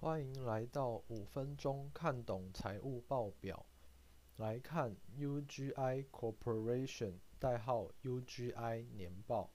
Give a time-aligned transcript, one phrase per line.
[0.00, 3.66] 欢迎来到五分钟看懂财务报表。
[4.36, 9.50] 来看 UGI Corporation 代号 UGI 年报。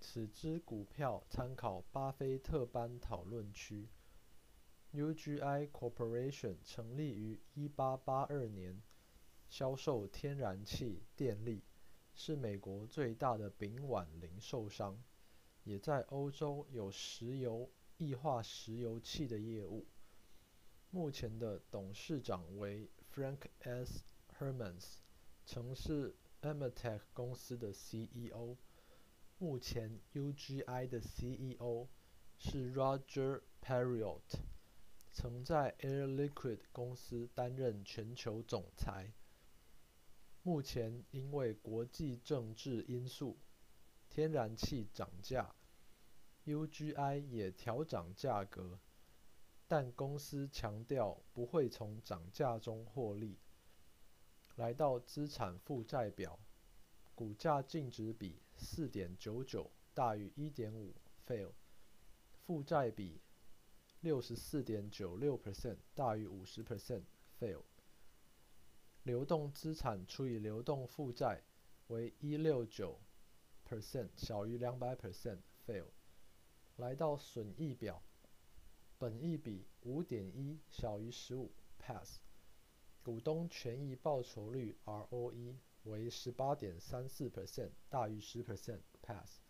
[0.00, 3.88] 此支股票参考巴菲特班讨论区。
[4.92, 8.82] UGI Corporation 成立于1882年，
[9.48, 11.62] 销售天然气、电力，
[12.14, 15.02] 是美国最大的丙烷零售商，
[15.64, 17.70] 也在欧洲有石油。
[17.98, 19.86] 液化石油气的业务。
[20.90, 24.02] 目前的董事长为 Frank S.
[24.36, 24.96] Hermans，
[25.46, 28.56] 曾是 Ametek 公司的 CEO。
[29.38, 31.86] 目前 UGI 的 CEO
[32.38, 34.40] 是 Roger Periot，
[35.12, 39.12] 曾在 Air Liquide 公司担任全球总裁。
[40.42, 43.38] 目前因为国际政治因素，
[44.14, 45.54] 天然气涨价。
[46.44, 48.78] UGI 也调涨价格，
[49.66, 53.38] 但公司强调不会从涨价中获利。
[54.56, 56.38] 来到资产负债表，
[57.14, 60.94] 股价净值比四点九九大于一点五
[61.26, 61.52] ，fail。
[62.44, 63.18] 负债比
[64.00, 67.62] 六十四点九六 percent 大于五十 percent，fail。
[69.04, 71.42] 流动资产除以流动负债
[71.86, 73.00] 为一六九
[73.72, 75.86] percent 小于两百 percent，fail。
[76.76, 78.02] 来到损益表，
[78.98, 82.18] 本益比五点一小于十五，pass。
[83.02, 89.40] 股东权益报酬率 ROE 为十八点三四 percent 大于十 percent，pass。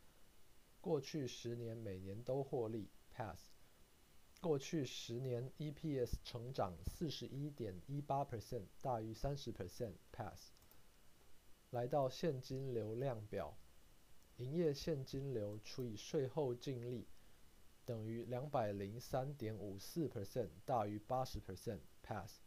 [0.81, 3.51] 过去十年每年都获利，pass。
[4.41, 10.53] 过去十年 EPS 成长四十一点一八 percent 大于三十 percent，pass。
[11.70, 13.57] 来到现金流量表。
[14.36, 17.06] 营业现金流除以税后净利
[17.84, 22.40] 等于两百零三点五四 percent 大于八十 percent pass。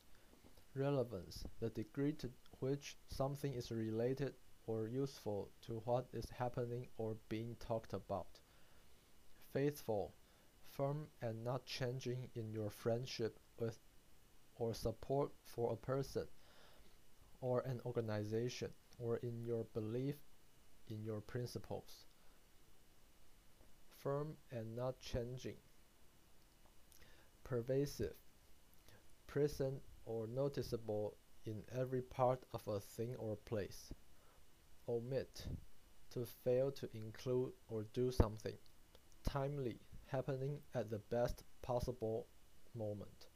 [0.74, 4.34] Relevance, the degree to which something is related
[4.66, 8.38] or useful to what is happening or being talked about.
[9.52, 10.14] Faithful,
[10.68, 13.78] firm and not changing in your friendship with
[14.56, 16.26] or support for a person
[17.40, 20.16] or an organization or in your belief
[20.88, 22.04] in your principles.
[23.88, 25.56] Firm and not changing.
[27.44, 28.14] Pervasive,
[29.26, 33.91] present or noticeable in every part of a thing or place.
[34.87, 35.47] Omit,
[36.11, 38.57] to fail to include or do something.
[39.23, 42.27] Timely, happening at the best possible
[42.73, 43.27] moment.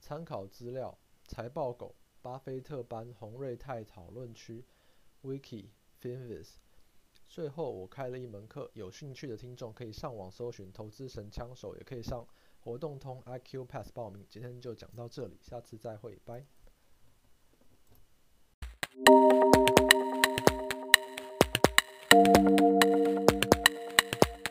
[0.00, 4.64] 参考资料：财报狗、巴菲特班洪瑞泰讨论区、
[5.22, 6.56] Wiki、Finviz。
[7.26, 12.26] 最后，我开了一门课，有兴趣的听众可以上网搜寻“投资神枪手”，也可以上。
[12.63, 16.45] 活动通 iq pass 报名今天就讲到这里下次再会拜。